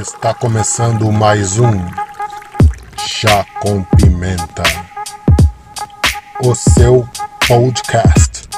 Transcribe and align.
Está 0.00 0.32
começando 0.32 1.12
mais 1.12 1.58
um 1.58 1.72
Chá 2.96 3.44
com 3.60 3.84
Pimenta, 3.84 4.62
o 6.42 6.54
seu 6.54 7.06
podcast. 7.46 8.48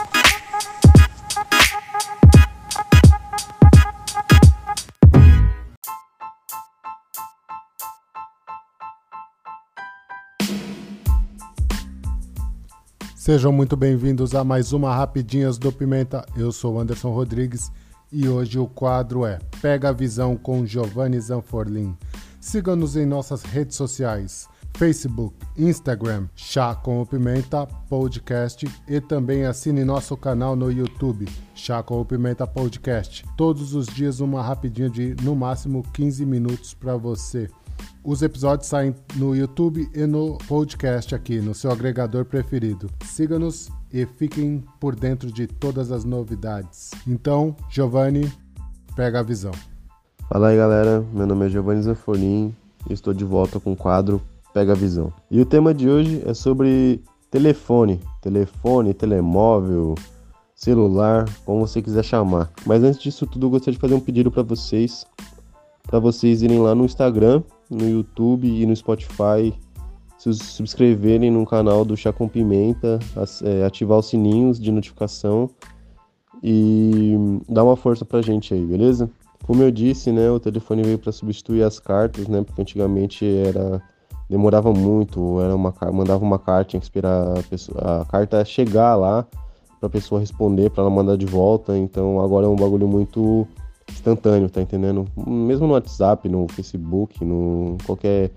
Sejam 13.17 13.51
muito 13.51 13.77
bem-vindos 13.77 14.37
a 14.37 14.45
mais 14.45 14.73
uma 14.73 14.95
Rapidinhas 14.95 15.59
do 15.59 15.73
Pimenta. 15.73 16.25
Eu 16.37 16.53
sou 16.53 16.79
Anderson 16.79 17.11
Rodrigues 17.11 17.73
e 18.15 18.29
hoje 18.29 18.61
o 18.61 18.67
quadro 18.69 19.27
é 19.27 19.41
Pega 19.61 19.89
a 19.89 19.93
Visão 19.93 20.37
com 20.37 20.65
Giovanni 20.65 21.21
Zanforlin. 21.21 21.97
Siga-nos 22.41 22.97
em 22.97 23.05
nossas 23.05 23.43
redes 23.43 23.77
sociais. 23.77 24.49
Facebook, 24.77 25.35
Instagram, 25.57 26.29
Chá 26.35 26.75
com 26.77 27.01
o 27.01 27.07
Pimenta 27.07 27.67
Podcast 27.89 28.69
e 28.87 29.01
também 29.01 29.45
assine 29.45 29.85
nosso 29.85 30.17
canal 30.17 30.55
no 30.55 30.71
YouTube, 30.71 31.29
Chá 31.55 31.83
com 31.83 32.01
o 32.01 32.05
Pimenta 32.05 32.47
Podcast. 32.47 33.25
Todos 33.37 33.75
os 33.75 33.87
dias 33.87 34.21
uma 34.21 34.43
rapidinha 34.43 34.89
de 34.89 35.17
no 35.23 35.35
máximo 35.35 35.83
15 35.93 36.25
minutos 36.25 36.73
para 36.73 36.97
você. 36.97 37.51
Os 38.05 38.23
episódios 38.23 38.69
saem 38.69 38.95
no 39.17 39.35
YouTube 39.35 39.89
e 39.93 40.07
no 40.07 40.39
podcast 40.47 41.15
aqui, 41.15 41.41
no 41.41 41.55
seu 41.55 41.73
agregador 41.73 42.25
preferido. 42.25 42.89
Siga-nos 43.05 43.71
e 43.95 44.05
fiquem 44.05 44.65
por 44.81 44.97
dentro 44.97 45.31
de 45.31 45.47
todas 45.47 45.93
as 45.93 46.05
novidades. 46.05 46.91
Então, 47.07 47.55
Giovanni, 47.71 48.31
pega 48.97 49.21
a 49.21 49.23
visão. 49.23 49.53
Fala 50.29 50.49
aí 50.49 50.57
galera, 50.57 51.07
meu 51.13 51.25
nome 51.27 51.47
é 51.47 51.49
Giovanni 51.49 51.81
Zanfolim 51.81 52.53
e 52.91 52.93
estou 52.93 53.15
de 53.15 53.25
volta 53.25 53.61
com 53.61 53.73
o 53.73 53.77
quadro 53.77 54.21
Pega 54.53 54.73
a 54.73 54.75
Visão. 54.75 55.13
E 55.31 55.41
o 55.41 55.47
tema 55.47 55.73
de 55.73 55.89
hoje 55.89 56.23
é 56.27 56.35
sobre 56.35 57.03
telefone, 57.31 58.01
telefone, 58.21 58.95
telemóvel, 58.95 59.95
celular, 60.57 61.29
como 61.45 61.67
você 61.67 61.81
quiser 61.81 62.05
chamar. 62.05 62.51
Mas 62.67 62.83
antes 62.83 63.01
disso 63.01 63.27
tudo, 63.27 63.47
eu 63.47 63.51
gostaria 63.51 63.75
de 63.75 63.81
fazer 63.81 63.95
um 63.95 64.01
pedido 64.01 64.31
para 64.31 64.43
vocês, 64.43 65.07
para 65.85 66.01
vocês 66.01 66.43
irem 66.43 66.59
lá 66.59 66.75
no 66.75 66.85
Instagram 66.85 67.43
no 67.71 67.89
YouTube 67.89 68.47
e 68.47 68.67
no 68.67 68.75
Spotify, 68.75 69.55
se 70.19 70.33
subscreverem 70.35 71.31
no 71.31 71.45
canal 71.45 71.85
do 71.85 71.97
Chá 71.97 72.13
com 72.13 72.29
Pimenta, 72.29 72.99
é, 73.43 73.65
ativar 73.65 73.99
os 73.99 74.07
sininhos 74.07 74.59
de 74.59 74.73
notificação 74.73 75.51
e 76.43 77.17
dar 77.49 77.65
uma 77.65 77.77
força 77.77 78.05
pra 78.05 78.23
gente 78.23 78.55
aí, 78.55 78.65
beleza? 78.65 79.11
Como 79.47 79.63
eu 79.63 79.71
disse, 79.71 80.11
né, 80.11 80.31
o 80.31 80.41
telefone 80.41 80.83
veio 80.83 80.99
para 80.99 81.13
substituir 81.13 81.63
as 81.63 81.79
cartas, 81.79 82.29
né, 82.29 82.43
porque 82.43 82.63
antigamente 82.63 83.27
era 83.27 83.83
demorava 84.29 84.73
muito, 84.73 85.41
era 85.41 85.55
uma 85.55 85.73
mandava 85.93 86.25
uma 86.25 86.39
carta, 86.39 86.71
tinha 86.71 86.81
que 86.81 86.87
esperar 86.87 87.39
a, 87.39 87.43
pessoa, 87.43 88.03
a 88.03 88.05
carta 88.07 88.45
chegar 88.45 88.97
lá 88.97 89.27
para 89.79 89.87
a 89.87 89.91
pessoa 89.91 90.21
responder, 90.21 90.71
para 90.71 90.83
ela 90.83 90.91
mandar 90.91 91.17
de 91.17 91.27
volta. 91.27 91.77
Então 91.77 92.21
agora 92.21 92.47
é 92.47 92.49
um 92.49 92.57
bagulho 92.57 92.89
muito 92.89 93.47
instantâneo, 93.91 94.49
tá 94.49 94.63
entendendo? 94.63 95.07
Mesmo 95.17 95.67
no 95.67 95.75
WhatsApp, 95.75 96.29
no 96.29 96.47
Facebook, 96.49 97.23
no 97.25 97.77
qualquer 97.85 98.31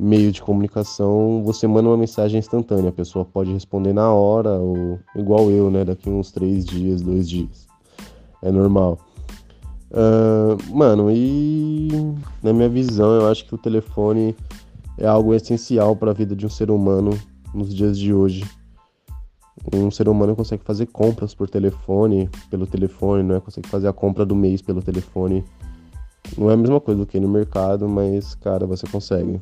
meio 0.00 0.32
de 0.32 0.40
comunicação, 0.40 1.42
você 1.44 1.66
manda 1.66 1.88
uma 1.88 1.96
mensagem 1.96 2.38
instantânea, 2.38 2.88
a 2.88 2.92
pessoa 2.92 3.24
pode 3.24 3.52
responder 3.52 3.92
na 3.92 4.12
hora, 4.12 4.50
ou 4.50 4.98
igual 5.14 5.50
eu, 5.50 5.70
né? 5.70 5.84
Daqui 5.84 6.08
uns 6.08 6.30
três 6.30 6.64
dias, 6.64 7.02
dois 7.02 7.28
dias. 7.28 7.68
É 8.42 8.50
normal. 8.50 8.98
Uh, 9.90 10.74
mano, 10.74 11.10
e 11.10 11.88
na 12.42 12.52
minha 12.52 12.68
visão, 12.68 13.10
eu 13.12 13.28
acho 13.28 13.44
que 13.44 13.54
o 13.54 13.58
telefone 13.58 14.34
é 14.96 15.06
algo 15.06 15.34
essencial 15.34 15.94
para 15.94 16.12
a 16.12 16.14
vida 16.14 16.34
de 16.34 16.46
um 16.46 16.50
ser 16.50 16.70
humano 16.70 17.10
nos 17.52 17.74
dias 17.74 17.98
de 17.98 18.14
hoje 18.14 18.44
um 19.74 19.90
ser 19.90 20.08
humano 20.08 20.34
consegue 20.34 20.64
fazer 20.64 20.86
compras 20.86 21.34
por 21.34 21.48
telefone, 21.48 22.28
pelo 22.48 22.66
telefone, 22.66 23.22
né? 23.22 23.40
Consegue 23.40 23.68
fazer 23.68 23.88
a 23.88 23.92
compra 23.92 24.24
do 24.24 24.34
mês 24.34 24.62
pelo 24.62 24.82
telefone. 24.82 25.44
Não 26.36 26.50
é 26.50 26.54
a 26.54 26.56
mesma 26.56 26.80
coisa 26.80 27.00
do 27.00 27.06
que 27.06 27.20
no 27.20 27.28
mercado, 27.28 27.88
mas, 27.88 28.34
cara, 28.34 28.66
você 28.66 28.86
consegue. 28.86 29.40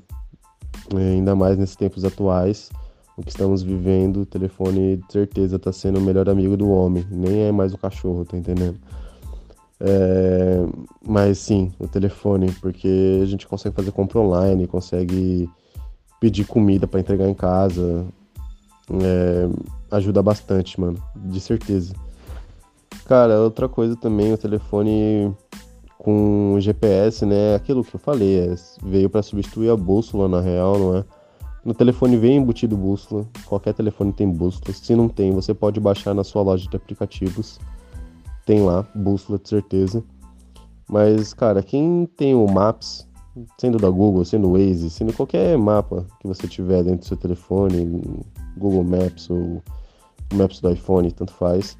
É, 0.94 1.12
ainda 1.12 1.34
mais 1.34 1.58
nesses 1.58 1.76
tempos 1.76 2.04
atuais, 2.04 2.70
o 3.16 3.22
que 3.22 3.30
estamos 3.30 3.62
vivendo, 3.62 4.20
o 4.20 4.26
telefone 4.26 4.96
de 4.96 5.12
certeza 5.12 5.56
está 5.56 5.72
sendo 5.72 5.98
o 5.98 6.02
melhor 6.02 6.28
amigo 6.28 6.56
do 6.56 6.70
homem. 6.70 7.04
Nem 7.10 7.42
é 7.42 7.52
mais 7.52 7.74
o 7.74 7.78
cachorro, 7.78 8.24
tá 8.24 8.36
entendendo? 8.36 8.78
É, 9.80 10.64
mas 11.06 11.38
sim, 11.38 11.72
o 11.78 11.86
telefone, 11.86 12.52
porque 12.60 13.20
a 13.22 13.26
gente 13.26 13.46
consegue 13.46 13.74
fazer 13.74 13.92
compra 13.92 14.18
online, 14.20 14.66
consegue 14.66 15.48
pedir 16.20 16.44
comida 16.44 16.86
para 16.86 17.00
entregar 17.00 17.28
em 17.28 17.34
casa, 17.34 18.06
é, 18.90 19.48
ajuda 19.90 20.22
bastante, 20.22 20.80
mano. 20.80 21.02
De 21.16 21.40
certeza. 21.40 21.94
Cara, 23.04 23.40
outra 23.40 23.68
coisa 23.68 23.96
também, 23.96 24.32
o 24.32 24.38
telefone 24.38 25.34
com 25.98 26.56
GPS, 26.60 27.26
né? 27.26 27.56
Aquilo 27.56 27.84
que 27.84 27.94
eu 27.94 28.00
falei, 28.00 28.38
é, 28.38 28.54
veio 28.82 29.10
para 29.10 29.22
substituir 29.22 29.70
a 29.70 29.76
bússola 29.76 30.28
na 30.28 30.40
real, 30.40 30.78
não 30.78 30.96
é? 30.96 31.04
No 31.64 31.74
telefone 31.74 32.16
vem 32.16 32.36
embutido 32.36 32.76
bússola, 32.76 33.26
qualquer 33.44 33.74
telefone 33.74 34.12
tem 34.12 34.30
bússola. 34.30 34.72
Se 34.72 34.94
não 34.94 35.08
tem, 35.08 35.32
você 35.32 35.52
pode 35.52 35.80
baixar 35.80 36.14
na 36.14 36.24
sua 36.24 36.42
loja 36.42 36.68
de 36.70 36.76
aplicativos. 36.76 37.58
Tem 38.46 38.62
lá, 38.62 38.86
bússola 38.94 39.38
de 39.38 39.48
certeza. 39.48 40.02
Mas, 40.88 41.34
cara, 41.34 41.62
quem 41.62 42.08
tem 42.16 42.34
o 42.34 42.46
Maps, 42.46 43.06
sendo 43.58 43.76
da 43.76 43.90
Google, 43.90 44.24
sendo 44.24 44.52
Waze, 44.52 44.88
sendo 44.88 45.12
qualquer 45.12 45.58
mapa 45.58 46.06
que 46.20 46.26
você 46.26 46.48
tiver 46.48 46.82
dentro 46.82 47.00
do 47.00 47.04
seu 47.04 47.16
telefone, 47.16 48.24
Google 48.56 48.84
Maps 48.84 49.28
ou 49.28 49.62
Maps 50.32 50.60
do 50.60 50.70
iPhone, 50.70 51.10
tanto 51.12 51.34
faz, 51.34 51.76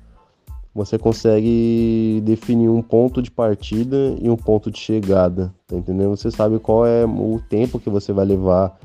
você 0.79 0.97
consegue 0.97 2.23
definir 2.25 2.69
um 2.69 2.81
ponto 2.81 3.21
de 3.21 3.33
partida 3.33 4.15
e 4.21 4.31
um 4.31 4.37
ponto 4.37 4.71
de 4.71 4.79
chegada, 4.79 5.53
tá 5.67 5.75
entendendo? 5.75 6.17
Você 6.17 6.31
sabe 6.31 6.61
qual 6.61 6.87
é 6.87 7.05
o 7.05 7.43
tempo 7.49 7.81
que 7.81 7.91
você 7.91 8.13
vai 8.13 8.25
levar, 8.25 8.79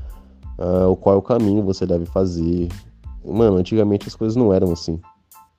uh, 0.58 0.96
qual 0.96 1.16
é 1.16 1.20
o 1.20 1.22
caminho 1.22 1.62
que 1.62 1.68
você 1.68 1.86
deve 1.86 2.06
fazer. 2.08 2.68
Mano, 3.24 3.58
antigamente 3.58 4.08
as 4.08 4.16
coisas 4.16 4.36
não 4.36 4.52
eram 4.52 4.72
assim. 4.72 5.00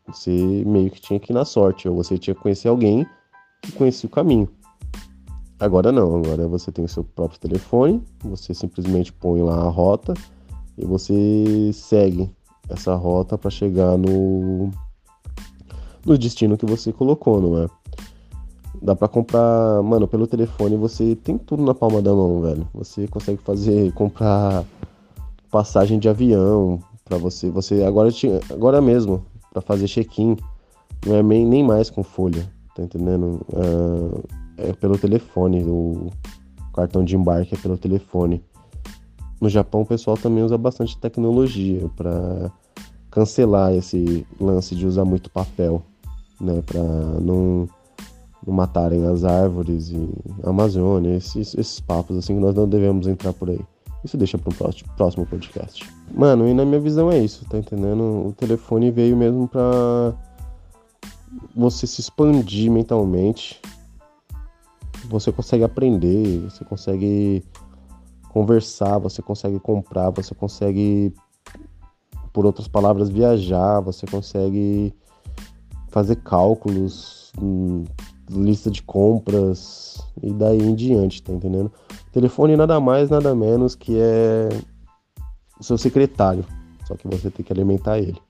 Você 0.09 0.65
meio 0.67 0.91
que 0.91 1.01
tinha 1.01 1.21
que 1.21 1.31
ir 1.31 1.35
na 1.35 1.45
sorte, 1.45 1.89
ou 1.89 1.95
você 1.95 2.19
tinha 2.19 2.35
que 2.35 2.41
conhecer 2.41 2.67
alguém 2.67 3.07
que 3.63 3.71
conhecia 3.71 4.09
o 4.09 4.11
caminho. 4.11 4.49
Agora 5.61 5.93
não, 5.93 6.17
agora 6.17 6.49
você 6.49 6.73
tem 6.73 6.85
o 6.85 6.89
seu 6.89 7.05
próprio 7.05 7.39
telefone, 7.39 8.03
você 8.25 8.53
simplesmente 8.53 9.13
põe 9.13 9.41
lá 9.41 9.55
a 9.55 9.71
rota 9.71 10.15
e 10.77 10.85
você 10.85 11.71
segue 11.73 12.29
essa 12.69 12.97
rota 12.97 13.39
para 13.39 13.51
chegar 13.51 13.97
no 13.97 14.73
no 16.05 16.19
destino 16.19 16.57
que 16.57 16.67
você 16.67 16.93
colocou, 16.93 17.41
não 17.41 17.63
é? 17.63 17.69
Dá 18.83 18.95
para 18.95 19.09
comprar, 19.09 19.83
mano, 19.83 20.07
pelo 20.07 20.27
telefone 20.27 20.77
você 20.77 21.15
tem 21.17 21.39
tudo 21.39 21.63
na 21.63 21.75
palma 21.75 22.03
da 22.03 22.13
mão, 22.13 22.43
velho. 22.43 22.69
Você 22.75 23.07
consegue 23.09 23.41
fazer 23.43 23.93
comprar 23.95 24.65
passagem 25.51 25.99
de 25.99 26.09
avião 26.09 26.81
para 27.05 27.17
você, 27.17 27.51
você 27.51 27.85
agora 27.85 28.11
agora 28.51 28.81
mesmo 28.81 29.25
para 29.53 29.63
fazer 29.63 29.87
check-in, 29.87 30.37
não 31.07 31.17
é 31.17 31.23
nem, 31.23 31.63
mais 31.63 31.89
com 31.89 32.03
folha, 32.03 32.51
tá 32.75 32.83
entendendo? 32.83 33.41
É, 34.59 34.71
é 34.71 34.73
pelo 34.73 34.99
telefone, 34.99 35.63
o 35.65 36.11
cartão 36.75 37.05
de 37.05 37.15
embarque 37.15 37.55
é 37.55 37.59
pelo 37.59 37.79
telefone. 37.79 38.43
No 39.41 39.49
Japão, 39.49 39.83
o 39.83 39.87
pessoal 39.87 40.17
também 40.17 40.43
usa 40.43 40.59
bastante 40.59 40.99
tecnologia 40.99 41.89
para 41.97 42.51
cancelar 43.11 43.73
esse 43.75 44.27
lance 44.41 44.75
de 44.75 44.87
usar 44.87 45.05
muito 45.05 45.31
papel, 45.31 45.83
né, 46.41 46.63
para 46.65 46.83
não, 46.83 47.69
não, 48.47 48.55
matarem 48.55 49.07
as 49.07 49.25
árvores 49.25 49.91
e 49.91 50.09
a 50.43 50.51
Amazônia, 50.51 51.17
esses, 51.17 51.55
esses 51.55 51.81
papos 51.81 52.17
assim 52.17 52.35
que 52.35 52.41
nós 52.41 52.55
não 52.55 52.69
devemos 52.69 53.07
entrar 53.07 53.33
por 53.33 53.51
aí. 53.51 53.61
Isso 54.05 54.19
deixa 54.19 54.37
para 54.37 54.53
um 54.53 54.73
próximo 54.97 55.25
podcast. 55.25 55.91
Mano, 56.13 56.47
e 56.47 56.53
na 56.53 56.65
minha 56.65 56.81
visão 56.81 57.11
é 57.11 57.19
isso, 57.19 57.47
tá 57.49 57.57
entendendo? 57.57 58.27
O 58.27 58.35
telefone 58.37 58.91
veio 58.91 59.17
mesmo 59.17 59.49
para 59.49 60.15
você 61.57 61.87
se 61.87 62.03
expandir 62.03 62.71
mentalmente. 62.71 63.61
Você 65.09 65.33
consegue 65.33 65.65
aprender, 65.65 66.41
você 66.41 66.65
consegue 66.65 67.45
conversar, 68.29 68.99
você 68.99 69.23
consegue 69.23 69.59
comprar, 69.61 70.11
você 70.11 70.35
consegue, 70.35 71.15
por 72.33 72.45
outras 72.45 72.69
palavras, 72.69 73.09
viajar, 73.09 73.81
você 73.81 74.07
consegue 74.07 74.95
fazer 75.95 76.17
cálculos, 76.17 77.33
hum, 77.41 77.85
lista 78.29 78.69
de 78.69 78.83
compras 78.83 80.05
e 80.21 80.33
daí 80.33 80.59
em 80.61 80.75
diante, 80.75 81.23
tá 81.23 81.33
entendendo? 81.33 81.71
Telefone 82.11 82.57
nada 82.57 82.81
mais, 82.81 83.09
nada 83.09 83.33
menos 83.33 83.77
que 83.77 83.97
é 83.97 84.49
o 85.57 85.63
seu 85.63 85.79
secretário, 85.79 86.45
só 86.85 86.97
que 86.97 87.07
você 87.07 87.31
tem 87.31 87.47
que 87.47 87.53
alimentar 87.53 88.01
ele. 88.01 88.21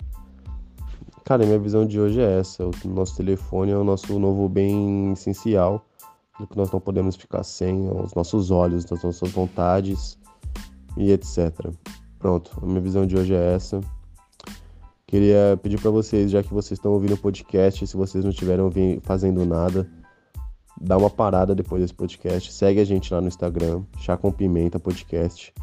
Cara, 1.24 1.46
minha 1.46 1.58
visão 1.58 1.86
de 1.86 1.98
hoje 1.98 2.20
é 2.20 2.38
essa: 2.38 2.66
o 2.66 2.70
nosso 2.84 3.16
telefone 3.16 3.72
é 3.72 3.76
o 3.78 3.82
nosso 3.82 4.18
novo 4.18 4.46
bem 4.46 5.12
essencial 5.12 5.82
do 6.38 6.46
que 6.46 6.58
nós 6.58 6.70
não 6.70 6.80
podemos 6.80 7.16
ficar 7.16 7.44
sem, 7.44 7.88
os 7.90 8.12
nossos 8.12 8.50
olhos, 8.50 8.84
as 8.92 9.02
nossas 9.02 9.30
vontades 9.30 10.18
e 10.98 11.10
etc. 11.10 11.72
Pronto, 12.18 12.58
a 12.62 12.66
minha 12.66 12.80
visão 12.82 13.06
de 13.06 13.16
hoje 13.16 13.32
é 13.32 13.54
essa. 13.54 13.80
Queria 15.14 15.56
pedir 15.62 15.80
para 15.80 15.92
vocês, 15.92 16.28
já 16.28 16.42
que 16.42 16.52
vocês 16.52 16.76
estão 16.76 16.90
ouvindo 16.90 17.14
o 17.14 17.16
podcast, 17.16 17.86
se 17.86 17.96
vocês 17.96 18.24
não 18.24 18.32
estiverem 18.32 18.98
fazendo 19.00 19.46
nada, 19.46 19.88
dá 20.80 20.96
uma 20.96 21.08
parada 21.08 21.54
depois 21.54 21.80
desse 21.80 21.94
podcast. 21.94 22.52
Segue 22.52 22.80
a 22.80 22.84
gente 22.84 23.14
lá 23.14 23.20
no 23.20 23.28
Instagram, 23.28 23.84
Chá 24.00 24.16
com 24.16 24.32
Pimenta 24.32 24.80
Podcast. 24.80 25.54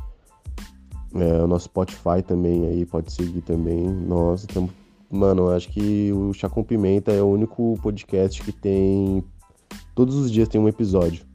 É, 1.14 1.44
o 1.44 1.48
nosso 1.48 1.66
Spotify 1.66 2.24
também 2.26 2.66
aí 2.66 2.86
pode 2.86 3.12
seguir 3.12 3.42
também. 3.42 3.90
Nós 3.90 4.44
estamos. 4.44 4.72
Mano, 5.10 5.50
acho 5.50 5.68
que 5.68 6.14
o 6.14 6.32
Chá 6.32 6.48
com 6.48 6.64
Pimenta 6.64 7.12
é 7.12 7.22
o 7.22 7.28
único 7.28 7.78
podcast 7.84 8.42
que 8.42 8.54
tem. 8.54 9.22
Todos 9.94 10.16
os 10.16 10.32
dias 10.32 10.48
tem 10.48 10.62
um 10.62 10.70
episódio. 10.70 11.26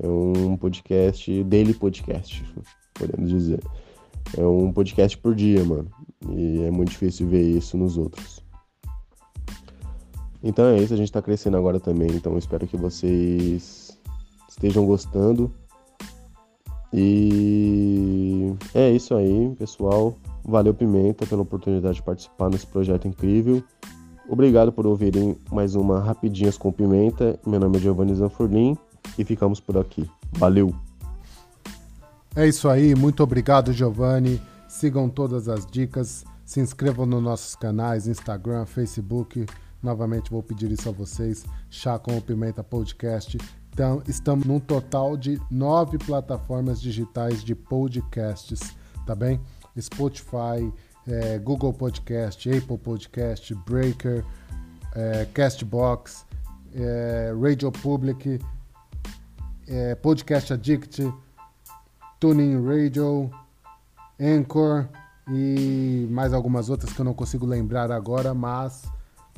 É 0.00 0.08
um 0.08 0.56
podcast, 0.56 1.44
daily 1.44 1.72
podcast, 1.72 2.44
podemos 2.94 3.30
dizer. 3.30 3.60
É 4.36 4.44
um 4.44 4.72
podcast 4.72 5.16
por 5.18 5.36
dia, 5.36 5.62
mano. 5.62 5.88
E 6.30 6.62
é 6.62 6.70
muito 6.70 6.90
difícil 6.90 7.28
ver 7.28 7.42
isso 7.42 7.76
nos 7.76 7.96
outros. 7.96 8.42
Então 10.42 10.66
é 10.66 10.78
isso, 10.78 10.92
a 10.92 10.96
gente 10.96 11.10
tá 11.10 11.22
crescendo 11.22 11.56
agora 11.56 11.80
também. 11.80 12.10
Então 12.10 12.36
espero 12.36 12.66
que 12.66 12.76
vocês 12.76 13.98
estejam 14.48 14.84
gostando. 14.84 15.52
E 16.92 18.54
é 18.74 18.90
isso 18.90 19.14
aí, 19.14 19.54
pessoal. 19.58 20.16
Valeu, 20.44 20.74
Pimenta, 20.74 21.26
pela 21.26 21.42
oportunidade 21.42 21.96
de 21.96 22.02
participar 22.02 22.50
nesse 22.50 22.66
projeto 22.66 23.08
incrível. 23.08 23.64
Obrigado 24.28 24.70
por 24.70 24.86
ouvirem 24.86 25.36
mais 25.50 25.74
uma 25.74 26.00
Rapidinhas 26.00 26.56
com 26.56 26.70
Pimenta. 26.70 27.38
Meu 27.46 27.58
nome 27.58 27.78
é 27.78 27.80
Giovanni 27.80 28.14
Zanfurlin 28.14 28.76
e 29.18 29.24
ficamos 29.24 29.60
por 29.60 29.76
aqui. 29.76 30.08
Valeu! 30.32 30.74
É 32.36 32.46
isso 32.46 32.68
aí, 32.68 32.94
muito 32.94 33.22
obrigado, 33.22 33.72
Giovanni. 33.72 34.40
Sigam 34.74 35.08
todas 35.08 35.48
as 35.48 35.66
dicas, 35.66 36.24
se 36.44 36.60
inscrevam 36.60 37.06
nos 37.06 37.22
nossos 37.22 37.56
canais, 37.56 38.06
Instagram, 38.06 38.66
Facebook. 38.66 39.46
Novamente 39.82 40.30
vou 40.30 40.42
pedir 40.42 40.70
isso 40.72 40.88
a 40.88 40.92
vocês. 40.92 41.44
Chá 41.70 41.98
com 41.98 42.20
Pimenta 42.20 42.62
Podcast 42.62 43.38
então, 43.74 44.00
estamos 44.06 44.46
num 44.46 44.60
total 44.60 45.16
de 45.16 45.36
nove 45.50 45.98
plataformas 45.98 46.80
digitais 46.80 47.42
de 47.42 47.56
podcasts, 47.56 48.72
tá 49.04 49.16
bem? 49.16 49.40
Spotify, 49.76 50.72
é, 51.08 51.40
Google 51.40 51.72
Podcast, 51.72 52.48
Apple 52.48 52.78
Podcast, 52.78 53.52
Breaker, 53.66 54.24
é, 54.94 55.26
Castbox, 55.34 56.24
é, 56.72 57.34
Radio 57.36 57.72
Public, 57.72 58.38
é, 59.66 59.96
Podcast 59.96 60.52
Addict, 60.52 61.12
Tuning 62.20 62.64
Radio, 62.64 63.28
Anchor 64.20 64.88
e 65.28 66.06
mais 66.10 66.32
algumas 66.32 66.68
outras 66.68 66.92
que 66.92 67.00
eu 67.00 67.04
não 67.04 67.14
consigo 67.14 67.46
lembrar 67.46 67.90
agora, 67.90 68.34
mas 68.34 68.82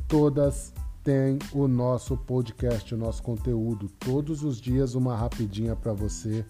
todas 0.09 0.73
tem 1.03 1.39
o 1.53 1.69
nosso 1.69 2.17
podcast, 2.17 2.95
o 2.95 2.99
nosso 2.99 3.23
conteúdo. 3.23 3.89
Todos 4.01 4.43
os 4.43 4.61
dias 4.61 4.95
uma 4.95 5.17
rapidinha 5.17 5.77
para 5.77 5.93
você, 5.93 6.45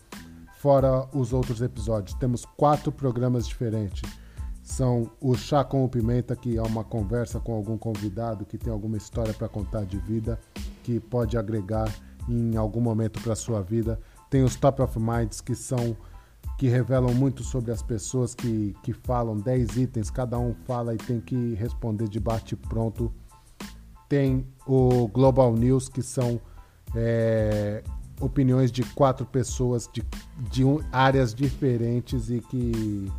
fora 0.58 1.06
os 1.12 1.32
outros 1.32 1.60
episódios. 1.60 2.16
Temos 2.18 2.44
quatro 2.56 2.90
programas 2.90 3.46
diferentes. 3.46 4.10
São 4.62 5.10
o 5.20 5.36
Chá 5.36 5.62
com 5.62 5.84
o 5.84 5.88
Pimenta, 5.88 6.34
que 6.34 6.56
é 6.56 6.62
uma 6.62 6.82
conversa 6.82 7.38
com 7.38 7.54
algum 7.54 7.78
convidado 7.78 8.44
que 8.44 8.58
tem 8.58 8.72
alguma 8.72 8.96
história 8.96 9.32
para 9.32 9.48
contar 9.48 9.84
de 9.84 9.98
vida, 9.98 10.40
que 10.82 10.98
pode 10.98 11.36
agregar 11.36 11.88
em 12.28 12.56
algum 12.56 12.80
momento 12.80 13.20
para 13.20 13.36
sua 13.36 13.62
vida. 13.62 14.00
Tem 14.28 14.42
os 14.42 14.56
Top 14.56 14.82
of 14.82 14.98
Minds, 14.98 15.40
que 15.40 15.54
são 15.54 15.96
que 16.58 16.68
revelam 16.68 17.14
muito 17.14 17.44
sobre 17.44 17.70
as 17.70 17.82
pessoas 17.82 18.34
que, 18.34 18.74
que 18.82 18.92
falam 18.92 19.36
10 19.36 19.76
itens, 19.76 20.10
cada 20.10 20.38
um 20.38 20.54
fala 20.66 20.94
e 20.94 20.98
tem 20.98 21.20
que 21.20 21.54
responder 21.54 22.08
de 22.08 22.18
bate 22.18 22.56
pronto 22.56 23.12
tem 24.08 24.46
o 24.66 25.08
Global 25.08 25.52
News, 25.54 25.88
que 25.88 26.02
são 26.02 26.40
é, 26.94 27.82
opiniões 28.20 28.70
de 28.70 28.82
quatro 28.82 29.26
pessoas 29.26 29.88
de, 29.92 30.02
de 30.50 30.64
um, 30.64 30.80
áreas 30.92 31.34
diferentes 31.34 32.30
e 32.30 32.40
que 32.40 33.10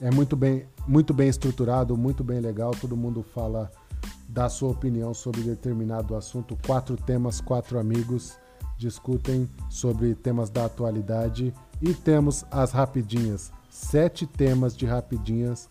é 0.00 0.10
muito 0.10 0.36
bem, 0.36 0.66
muito 0.86 1.12
bem 1.12 1.28
estruturado, 1.28 1.96
muito 1.96 2.22
bem 2.22 2.40
legal. 2.40 2.72
Todo 2.72 2.96
mundo 2.96 3.22
fala 3.22 3.70
da 4.28 4.48
sua 4.48 4.70
opinião 4.70 5.12
sobre 5.14 5.42
determinado 5.42 6.14
assunto. 6.16 6.56
Quatro 6.66 6.96
temas, 6.96 7.40
quatro 7.40 7.78
amigos 7.78 8.36
discutem 8.76 9.48
sobre 9.70 10.14
temas 10.14 10.50
da 10.50 10.64
atualidade. 10.64 11.54
E 11.86 11.92
temos 11.92 12.46
as 12.50 12.72
rapidinhas, 12.72 13.52
sete 13.68 14.26
temas 14.26 14.74
de 14.74 14.86
rapidinhas, 14.86 15.68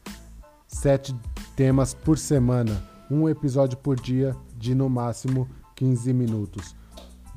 sete 0.68 1.16
temas 1.56 1.96
por 1.96 2.20
semana 2.20 2.84
um 3.10 3.28
episódio 3.28 3.76
por 3.80 4.00
dia 4.00 4.36
de 4.56 4.76
no 4.76 4.88
máximo 4.88 5.50
15 5.76 6.14
minutos. 6.14 6.76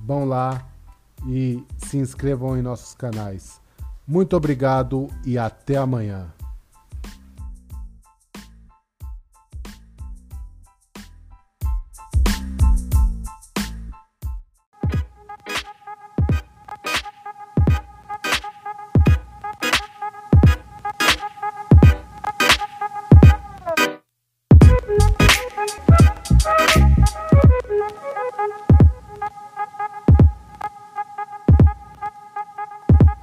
Vão 0.04 0.26
lá 0.26 0.68
e 1.26 1.64
se 1.78 1.96
inscrevam 1.96 2.58
em 2.58 2.60
nossos 2.60 2.94
canais. 2.94 3.62
Muito 4.06 4.36
obrigado 4.36 5.08
e 5.24 5.38
até 5.38 5.78
amanhã. 5.78 6.35